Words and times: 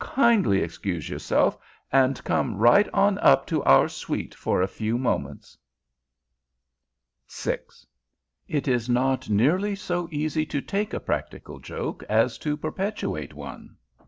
"Kindly 0.03 0.63
excuse 0.63 1.09
yourself 1.11 1.59
and 1.91 2.23
come 2.23 2.55
right 2.55 2.89
on 2.91 3.19
up 3.19 3.45
to 3.45 3.61
our 3.65 3.87
suite 3.87 4.33
for 4.33 4.59
a 4.59 4.67
few 4.67 4.97
moments!" 4.97 5.59
VI 7.29 7.59
It 8.47 8.67
is 8.67 8.89
not 8.89 9.29
nearly 9.29 9.75
so 9.75 10.07
easy 10.11 10.47
to 10.47 10.59
take 10.59 10.95
a 10.95 10.99
practical 10.99 11.59
joke 11.59 12.01
as 12.09 12.39
to 12.39 12.57
perpetrate 12.57 13.35
one. 13.35 13.75